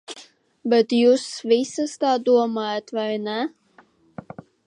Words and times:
Bet 0.71 0.95
jūs 0.99 1.25
visas 1.51 1.93
tā 2.05 2.15
domājat, 2.29 2.95
vai 3.01 3.07
ne? 3.29 3.39